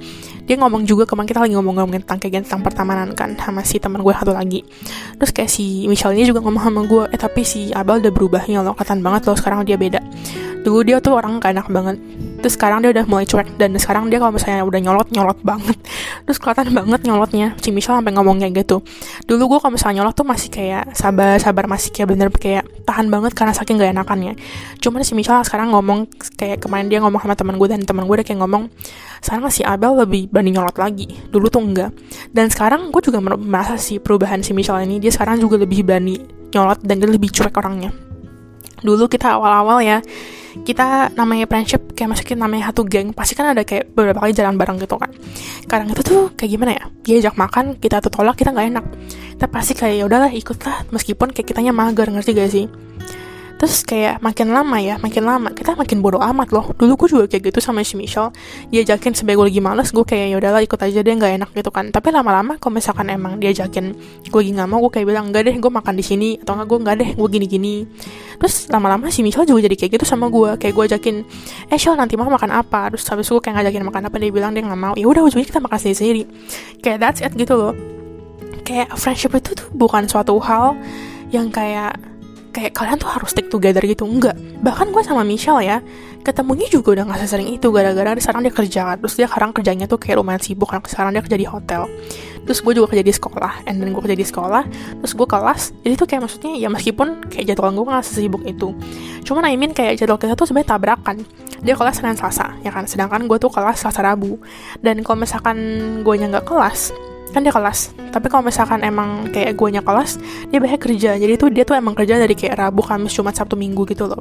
[0.48, 4.00] Dia ngomong juga kemarin kita lagi ngomong-ngomongin tentang kayak tentang pertemanan kan sama si teman
[4.00, 4.64] gue satu lagi.
[5.20, 8.64] Terus kayak si Michelle ini juga ngomong sama gue eh tapi si Abel udah berubahnya
[8.64, 10.00] loh kelihatan banget loh sekarang dia beda.
[10.64, 11.96] Dulu dia tuh orang gak enak banget.
[12.40, 15.76] Terus sekarang dia udah mulai cuek dan sekarang dia kalau misalnya udah nyolot nyolot banget.
[16.24, 18.80] Terus kelihatan banget nyolotnya si Michelle sampai ngomong kayak gitu.
[19.28, 23.12] Dulu gue kalau misalnya nyolot tuh masih kayak sabar sabar masih kayak bener kayak tahan
[23.12, 24.40] banget karena saking gak enakannya.
[24.80, 28.13] Cuman si Michelle sekarang ngomong kayak kemarin dia ngomong sama teman gue dan teman gue
[28.14, 28.70] udah kayak ngomong
[29.24, 31.08] sekarang si Abel lebih berani nyolot lagi?
[31.32, 31.90] Dulu tuh enggak.
[32.28, 36.20] Dan sekarang gue juga merasa sih perubahan si Michelle ini dia sekarang juga lebih berani
[36.52, 37.90] nyolot dan dia lebih cuek orangnya.
[38.84, 39.98] Dulu kita awal-awal ya
[40.54, 44.54] kita namanya friendship kayak masukin namanya satu geng pasti kan ada kayak beberapa kali jalan
[44.54, 45.10] bareng gitu kan.
[45.66, 48.84] Kadang itu tuh kayak gimana ya diajak makan kita tuh tolak kita nggak enak.
[49.34, 50.86] Kita pasti kayak ya udahlah ikutlah.
[50.94, 52.68] Meskipun kayak kitanya mager ngerti gak sih
[53.64, 56.76] terus kayak makin lama ya makin lama kita makin bodoh amat loh.
[56.76, 58.28] Dulu gue juga kayak gitu sama si Michelle.
[58.68, 61.72] Diajakin sebagai gue lagi males gue kayak ya udahlah ikut aja deh nggak enak gitu
[61.72, 61.88] kan.
[61.88, 63.96] Tapi lama-lama kalau misalkan emang diajakin
[64.28, 66.68] gue lagi nggak mau gue kayak bilang enggak deh gue makan di sini atau enggak
[66.68, 67.74] gue enggak deh gue gini-gini.
[68.36, 71.16] Terus lama-lama si Michelle juga jadi kayak gitu sama gue kayak gue ajakin
[71.72, 72.92] eh Michelle nanti mau makan apa?
[72.92, 74.92] Terus habis gue kayak ngajakin makan apa dia bilang dia nggak mau.
[74.92, 76.22] Ya udah ujungnya kita makan sendiri-sendiri.
[76.84, 77.72] Kayak that's it gitu loh.
[78.60, 80.76] Kayak friendship itu tuh bukan suatu hal
[81.32, 81.96] yang kayak
[82.54, 84.06] kayak kalian tuh harus stick together gitu.
[84.06, 84.38] Enggak.
[84.38, 85.82] Bahkan gue sama Michelle ya
[86.24, 87.68] ketemunya juga udah gak sesering itu.
[87.74, 90.80] Gara-gara sekarang dia kerja terus dia sekarang kerjanya tuh kayak lumayan sibuk kan.
[90.86, 91.90] Sekarang dia kerja di hotel.
[92.44, 94.62] Terus gue juga kerja di sekolah and then gue kerja di sekolah.
[95.02, 98.70] Terus gue kelas jadi tuh kayak maksudnya ya meskipun kayak jadwal gue gak sesibuk itu.
[99.26, 101.26] Cuman I mean kayak jadwal kita tuh sebenarnya tabrakan.
[101.64, 102.86] Dia kelas Senin Selasa ya kan?
[102.86, 104.38] Sedangkan gue tuh kelas Selasa Rabu.
[104.80, 105.56] Dan kalau misalkan
[106.00, 106.94] gue nya nggak kelas
[107.32, 107.94] kan dia kelas.
[108.12, 111.16] Tapi kalau misalkan emang kayak gue nya kelas dia banyak kerja.
[111.16, 114.20] Jadi tuh dia tuh emang kerja dari kayak Rabu Kamis Jumat Sabtu Minggu gitu loh.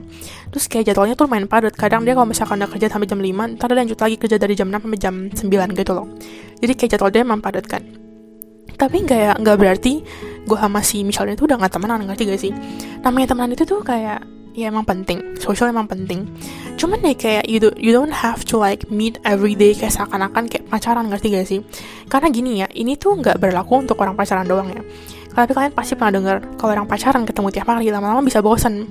[0.50, 1.76] Terus kayak jadwalnya tuh main padat.
[1.76, 4.54] Kadang dia kalau misalkan udah kerja sampai jam 5 ntar dia lanjut lagi kerja dari
[4.54, 6.08] jam 6 sampai jam 9 gitu loh.
[6.64, 7.84] Jadi kayak jadwal dia emang padat kan.
[8.74, 9.94] Tapi nggak nggak berarti
[10.44, 12.52] gue sama si Michelle itu udah gak temenan ngerti gak sih?
[13.00, 14.20] Namanya temenan itu tuh kayak
[14.54, 15.38] ya emang penting.
[15.42, 16.30] Social emang penting.
[16.78, 20.50] Cuman ya kayak you, do, you don't have to like meet every day kayak seakan-akan
[20.50, 21.60] kayak pacaran ngerti gak sih?
[22.08, 24.82] Karena gini ya ini tuh nggak berlaku untuk orang pacaran doang ya.
[25.34, 28.86] Tapi kalian pasti pernah dengar kalau orang pacaran ketemu tiap hari lama-lama bisa bosen.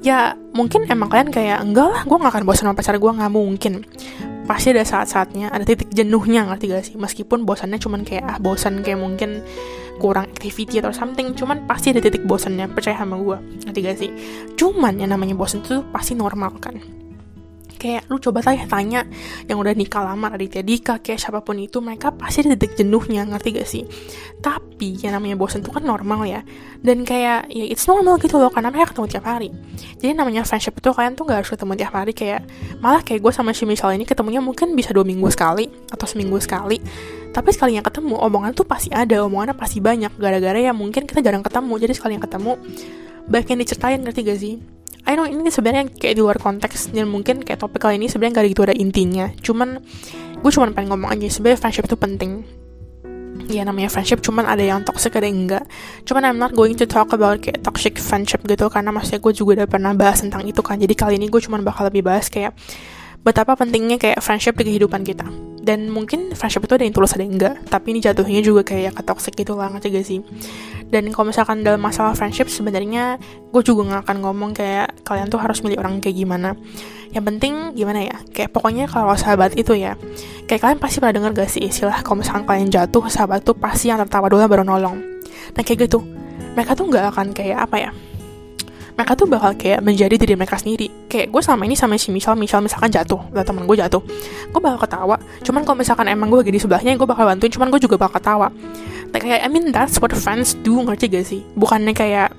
[0.00, 3.32] Ya mungkin emang kalian kayak enggak lah gue gak akan bosan sama pacar gue nggak
[3.32, 3.84] mungkin.
[4.46, 6.94] Pasti ada saat-saatnya ada titik jenuhnya ngerti gak sih?
[6.96, 9.44] Meskipun bosannya cuman kayak ah bosan kayak mungkin
[9.96, 14.10] kurang activity atau something cuman pasti ada titik bosannya percaya sama gue ngerti gak sih?
[14.54, 16.78] Cuman yang namanya bosan itu pasti normal kan?
[17.76, 19.00] Kayak lu coba tanya tanya
[19.44, 23.28] yang udah nikah lama Raditya Dika kayak siapa pun itu mereka pasti ada titik jenuhnya
[23.28, 23.84] ngerti gak sih?
[24.40, 26.40] Tapi yang namanya bosan itu kan normal ya.
[26.80, 29.52] Dan kayak ya it's normal gitu loh karena mereka ketemu tiap hari.
[30.00, 32.48] Jadi namanya friendship itu kalian tuh gak harus ketemu tiap hari kayak
[32.80, 36.40] malah kayak gue sama si Michelle ini ketemunya mungkin bisa dua minggu sekali atau seminggu
[36.40, 36.80] sekali
[37.32, 40.14] tapi sekali yang ketemu omongan tuh pasti ada omongannya pasti banyak.
[40.16, 42.52] Gara-gara ya mungkin kita jarang ketemu jadi sekali yang ketemu
[43.26, 44.54] banyak yang diceritain ngerti gak sih?
[45.06, 48.42] I know ini sebenarnya kayak di luar konteks dan mungkin kayak topik kali ini sebenarnya
[48.42, 49.30] gak gitu ada intinya.
[49.38, 49.78] Cuman
[50.42, 52.32] gue cuma pengen ngomong aja sebenarnya friendship itu penting.
[53.46, 55.64] Ya namanya friendship cuman ada yang toxic ada yang enggak.
[56.02, 59.50] Cuman I'm not going to talk about kayak toxic friendship gitu karena maksudnya gue juga
[59.62, 60.82] udah pernah bahas tentang itu kan.
[60.82, 62.58] Jadi kali ini gue cuman bakal lebih bahas kayak
[63.22, 67.26] betapa pentingnya kayak friendship di kehidupan kita dan mungkin friendship itu ada yang tulus ada
[67.26, 67.58] yang enggak.
[67.66, 70.22] Tapi ini jatuhnya juga kayak ke toxic gitu lah ngerti gak sih?
[70.86, 73.18] Dan kalau misalkan dalam masalah friendship sebenarnya
[73.50, 76.54] gue juga nggak akan ngomong kayak kalian tuh harus milih orang kayak gimana.
[77.10, 78.16] Yang penting gimana ya?
[78.30, 79.98] Kayak pokoknya kalau sahabat itu ya
[80.46, 83.90] kayak kalian pasti pernah dengar gak sih istilah kalau misalkan kalian jatuh sahabat tuh pasti
[83.90, 85.02] yang tertawa dulu baru nolong.
[85.58, 85.98] Nah kayak gitu.
[86.54, 87.90] Mereka tuh nggak akan kayak apa ya
[88.96, 90.88] mereka tuh bakal kayak menjadi diri mereka sendiri.
[91.06, 94.00] Kayak gue sama ini sama si Michelle Michelle misalkan jatuh lah temen gue jatuh
[94.48, 95.20] gue bakal ketawa.
[95.44, 98.18] Cuman kalau misalkan emang gue lagi di sebelahnya gue bakal bantuin cuman gue juga bakal
[98.18, 98.48] ketawa.
[99.12, 101.44] Like, kayak I mean that's what friends do ngerti gak sih?
[101.54, 102.32] Bukannya kayak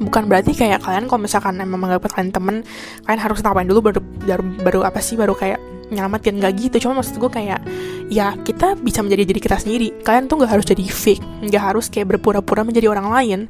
[0.00, 2.56] bukan berarti kayak kalian kalau misalkan emang menganggap kalian temen
[3.04, 5.20] kalian harus ngapain dulu baru baru, baru apa sih?
[5.20, 6.76] Baru kayak nyelamatin gak gitu.
[6.86, 7.60] Cuma maksud gue kayak
[8.10, 9.94] ya kita bisa menjadi diri kita sendiri.
[10.02, 13.40] Kalian tuh gak harus jadi fake gak harus kayak berpura-pura menjadi orang lain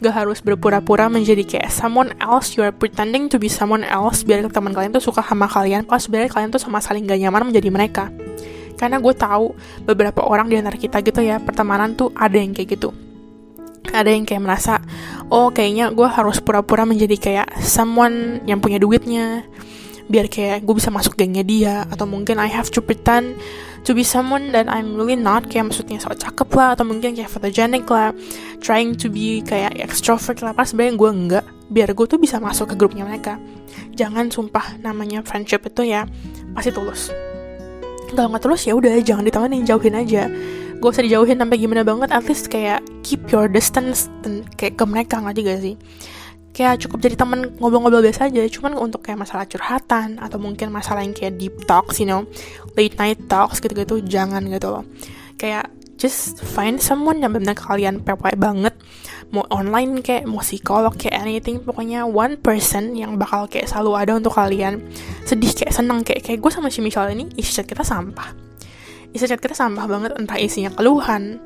[0.00, 2.56] gak harus berpura-pura menjadi kayak someone else.
[2.56, 6.00] You are pretending to be someone else biar teman kalian tuh suka sama kalian pas
[6.00, 8.04] sebenarnya kalian tuh sama saling gak nyaman menjadi mereka.
[8.80, 9.54] Karena gue tahu
[9.86, 12.90] beberapa orang di antara kita gitu ya pertemanan tuh ada yang kayak gitu.
[13.92, 14.80] Ada yang kayak merasa
[15.28, 19.44] oh kayaknya gue harus pura-pura menjadi kayak someone yang punya duitnya
[20.08, 21.84] biar kayak gue bisa masuk gengnya dia.
[21.90, 23.38] Atau mungkin I have to pretend
[23.86, 25.46] to be someone that I'm really not.
[25.46, 28.16] Kayak maksudnya so cakep lah atau mungkin kayak photogenic lah.
[28.62, 30.56] Trying to be kayak extrovert lah.
[30.56, 31.44] Pas sebenarnya gue enggak.
[31.72, 33.38] Biar gue tuh bisa masuk ke grupnya mereka.
[33.92, 36.08] Jangan sumpah namanya friendship itu ya
[36.56, 37.12] pasti tulus.
[38.12, 40.28] Kalau nggak tulus ya udah jangan ditemenin jauhin aja.
[40.82, 42.10] Gak usah dijauhin sampai gimana banget.
[42.10, 44.10] At least kayak keep your distance
[44.58, 45.74] kayak ke mereka nggak juga sih
[46.52, 48.44] kayak cukup jadi teman ngobrol-ngobrol biasa aja.
[48.48, 52.28] Cuman untuk kayak masalah curhatan atau mungkin masalah yang kayak deep talks you know
[52.76, 54.84] late night talks gitu-gitu jangan gitu loh.
[55.40, 58.76] Kayak just find someone yang benar kalian pepe banget.
[59.32, 64.12] Mau online kayak mau psikolog kayak anything pokoknya one person yang bakal kayak selalu ada
[64.20, 64.84] untuk kalian.
[65.24, 68.36] Sedih kayak seneng kayak kayak gue sama si Michelle ini isi chat kita sampah.
[69.16, 71.40] Isi chat kita sampah banget entah isinya keluhan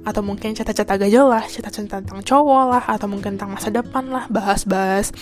[0.00, 4.24] atau mungkin cerita-cerita gak jelas, cerita-cerita tentang cowok lah, atau mungkin tentang masa depan lah,
[4.32, 5.12] bahas-bahas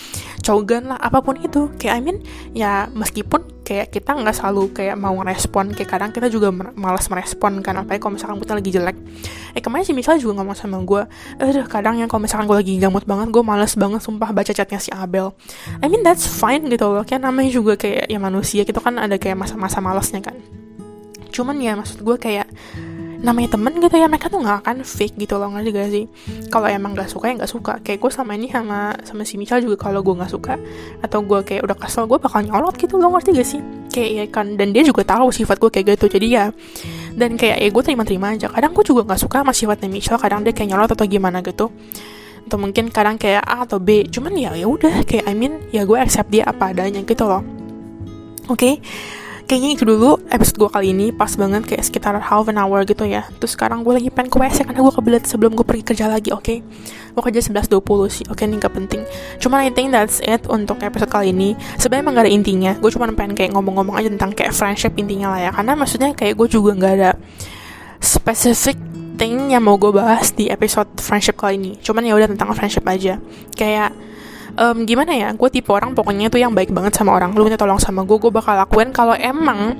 [0.43, 1.69] cogan lah, apa pun itu.
[1.77, 2.19] Kayak I mean,
[2.55, 7.61] ya meskipun kayak kita nggak selalu kayak mau ngerespon, kayak kadang kita juga malas merespon
[7.61, 8.97] kan, apalagi kalau misalkan kita lagi jelek.
[9.53, 11.03] Eh kemarin sih misalnya juga ngomong sama gue,
[11.37, 14.81] eh kadang yang kalau misalkan gue lagi gamut banget, gue males banget sumpah baca chatnya
[14.81, 15.37] si Abel.
[15.85, 19.21] I mean that's fine gitu loh, kayak namanya juga kayak ya manusia, gitu kan ada
[19.21, 20.41] kayak masa-masa malesnya kan.
[21.29, 22.49] Cuman ya maksud gue kayak
[23.19, 26.05] namanya temen gitu ya mereka tuh nggak akan fake gitu loh ngerti gak sih?
[26.55, 27.73] Kalau emang gak suka ya nggak suka.
[27.83, 30.55] Kayak gue sama ini sama sama si Michelle juga kalau gue nggak suka
[31.03, 33.61] atau gue kayak udah kesel gue bakal nyolot gitu loh ngerti gak sih?
[33.91, 36.45] Kayak ya kan dan dia juga tahu sifat gue kayak gitu jadi ya
[37.19, 38.47] dan kayak ya gue terima-terima aja.
[38.47, 41.75] Kadang gue juga nggak suka sama sifatnya Michelle kadang dia kayak nyolot atau gimana gitu.
[42.47, 45.83] Atau mungkin kadang kayak A atau B cuman ya ya udah kayak I mean ya
[45.83, 47.43] gue accept dia apa adanya gitu loh.
[48.47, 48.55] Oke?
[48.55, 48.75] okay?
[49.49, 53.09] Kayaknya itu dulu episode gue kali ini pas banget kayak sekitar half an hour gitu
[53.09, 53.25] ya.
[53.41, 56.31] Terus sekarang gue lagi pengen ke WC karena gue kebelet sebelum gue pergi kerja lagi
[56.31, 56.45] oke?
[56.45, 56.61] Okay?
[57.19, 57.67] gue kerja 11.20
[58.15, 58.39] sih oke?
[58.39, 59.03] Okay, ini gak penting.
[59.43, 61.59] Cuman I think that's it untuk episode kali ini.
[61.81, 62.73] Sebenarnya emang gak ada intinya.
[62.79, 65.51] Gue cuma pengen kayak ngomong-ngomong aja tentang kayak friendship intinya lah ya.
[65.51, 67.11] Karena maksudnya kayak gue juga gak ada
[67.99, 68.79] specific
[69.19, 71.73] thing yang mau gue bahas di episode friendship kali ini.
[71.83, 73.19] Cuman ya udah tentang friendship aja.
[73.59, 73.91] Kayak
[74.59, 77.33] um, gimana ya gue tipe orang pokoknya tuh yang baik banget sama orang.
[77.33, 78.91] Lu minta tolong sama gue gue bakal lakuin.
[78.91, 79.79] Kalau emang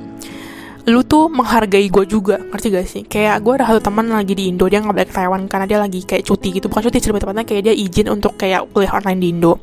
[0.89, 3.03] lu tuh menghargai gue juga ngerti gak sih?
[3.05, 5.79] Kayak gue ada satu teman lagi di Indo dia nggak balik ke Taiwan karena dia
[5.83, 6.73] lagi kayak cuti gitu.
[6.73, 9.61] Bukan cuti lebih tepatnya kayak dia izin untuk kayak kuliah online di Indo.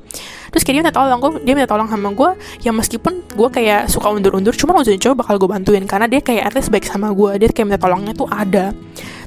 [0.53, 2.29] Terus kayak dia minta tolong gue dia minta tolong sama gue
[2.61, 5.83] ya meskipun gue kayak suka undur-undur cuma ujung coba bakal gue bantuin.
[5.89, 8.69] Karena dia kayak at least baik sama gue dia kayak minta tolongnya tuh ada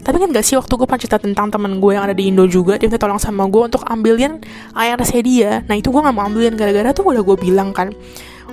[0.08, 2.48] tapi kan gak sih waktu gue pernah cerita tentang temen gue yang ada di Indo
[2.48, 4.40] juga dia minta tolong sama gue untuk ambilin
[4.72, 5.60] ARC dia.
[5.68, 7.92] Nah itu gue gak mau ambilin gara-gara tuh udah gue bilang kan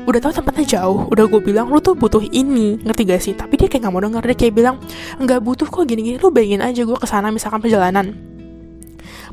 [0.04, 2.76] udah tahu tempatnya jauh udah gue bilang lu tuh butuh ini.
[2.84, 3.34] Ngerti gak sih?
[3.40, 4.76] Tapi dia kayak nggak mau denger dia kayak bilang
[5.16, 8.35] nggak butuh kok gini-gini lu bayangin aja gue ke sana misalkan perjalanan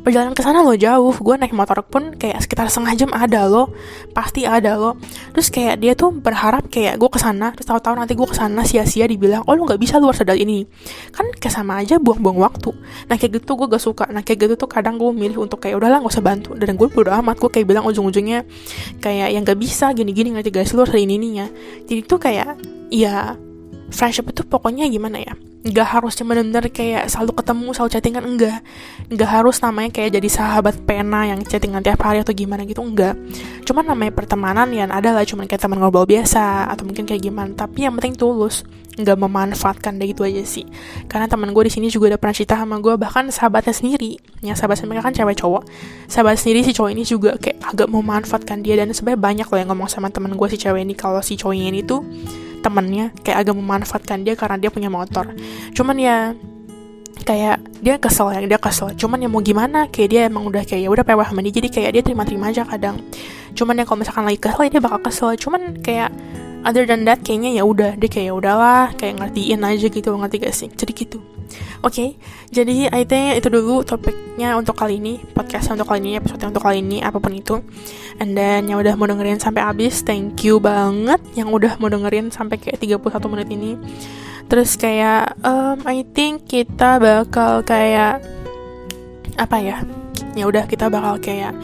[0.01, 1.13] perjalanan ke sana lo jauh.
[1.21, 3.75] Gue naik motor pun kayak sekitar setengah jam ada lo
[4.17, 4.97] pasti ada lo
[5.33, 8.65] terus kayak dia tuh berharap kayak gue ke sana terus tahu-tahu nanti gue ke sana
[8.65, 10.65] sia-sia dibilang oh lo nggak bisa luar sedal ini.
[11.13, 12.73] Kan kayak sama aja buang-buang waktu.
[13.13, 14.05] Nah kayak gitu gue gak suka.
[14.09, 16.57] Nah kayak gitu tuh kadang gue milih untuk kayak udahlah gak usah bantu.
[16.57, 17.37] Dan gue bodo amat.
[17.37, 18.49] Gue kayak bilang ujung-ujungnya
[19.05, 19.93] kayak yang gak bisa.
[19.93, 21.47] Gini-gini ngerti guys lu harus ini ininya.
[21.85, 22.57] Jadi tuh kayak
[22.89, 23.37] ya
[23.93, 28.59] friendship itu pokoknya gimana ya nggak harus cuma bener kayak selalu ketemu selalu chattingan enggak.
[29.07, 33.15] Nggak harus namanya kayak jadi sahabat pena yang chattingan tiap hari atau gimana gitu enggak.
[33.63, 37.55] Cuman namanya pertemanan ya ada lah cuman kayak teman ngobrol biasa atau mungkin kayak gimana.
[37.55, 40.67] Tapi yang penting tulus nggak memanfaatkan deh gitu aja sih.
[41.07, 44.19] Karena teman gue di sini juga udah pernah cerita sama gue bahkan sahabatnya sendiri.
[44.43, 45.63] Yang sahabat mereka kan cewek cowok.
[46.11, 49.71] Sahabat sendiri si cowok ini juga kayak agak memanfaatkan dia dan sebenarnya banyak loh yang
[49.71, 50.99] ngomong sama teman gue si cewek ini.
[50.99, 52.03] Kalau si cowoknya ini tuh
[52.63, 55.35] temennya kayak agak memanfaatkan dia karena dia punya motor.
[55.75, 56.17] Cuman ya
[57.23, 58.95] kayak dia kesel ya dia kesel.
[58.95, 61.91] Cuman ya mau gimana kayak dia emang udah kayak ya udah pewah dia jadi kayak
[61.99, 63.03] dia terima-terima aja kadang.
[63.53, 65.35] Cuman ya kalau misalkan lagi kesel dia bakal kesel.
[65.35, 66.15] Cuman kayak
[66.63, 70.37] other than that kayaknya ya udah dia kayak ya udahlah kayak ngertiin aja gitu ngerti
[70.39, 70.69] gak sih?
[70.71, 71.19] Jadi gitu
[71.83, 72.09] Oke, okay,
[72.55, 76.63] jadi I think itu dulu topiknya untuk kali ini, podcast untuk kali ini, episode untuk
[76.63, 77.59] kali ini, apa pun itu.
[78.21, 82.31] And then yang udah mau dengerin sampai habis, thank you banget yang udah mau dengerin
[82.31, 83.73] sampai kayak 31 menit ini.
[84.47, 88.21] Terus kayak, um, I think kita bakal kayak
[89.41, 89.81] apa ya?
[90.37, 91.57] Ya udah kita bakal kayak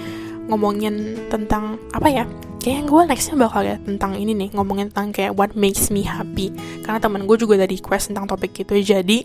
[0.48, 2.24] ngomongin tentang apa ya?
[2.58, 6.50] Kayak gue nextnya bakal ya tentang ini nih ngomongin tentang kayak what makes me happy.
[6.82, 9.18] Karena temen gue juga dari request tentang topik itu jadi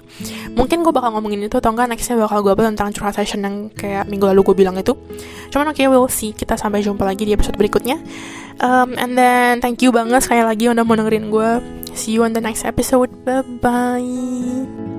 [0.53, 3.55] mungkin gue bakal ngomongin itu atau enggak nextnya bakal gue bahas tentang curhat session yang
[3.73, 4.93] kayak minggu lalu gue bilang itu.
[5.49, 6.31] Cuman oke okay, we'll see.
[6.31, 7.97] Kita sampai jumpa lagi di episode berikutnya.
[8.61, 11.49] Um, and then thank you banget sekali lagi udah mau dengerin gue
[11.97, 13.09] see you on the next episode.
[13.25, 14.92] Bye bye